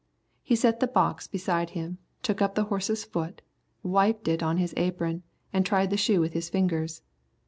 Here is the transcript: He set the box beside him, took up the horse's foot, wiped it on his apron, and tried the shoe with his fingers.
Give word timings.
He 0.41 0.55
set 0.55 0.79
the 0.79 0.87
box 0.87 1.27
beside 1.27 1.69
him, 1.77 1.99
took 2.23 2.41
up 2.41 2.55
the 2.55 2.63
horse's 2.63 3.03
foot, 3.05 3.43
wiped 3.83 4.27
it 4.27 4.41
on 4.41 4.57
his 4.57 4.73
apron, 4.75 5.21
and 5.53 5.63
tried 5.63 5.91
the 5.91 5.95
shoe 5.95 6.19
with 6.19 6.33
his 6.33 6.49
fingers. 6.49 7.03